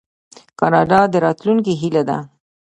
[0.59, 2.17] کاناډا د راتلونکي هیله ده.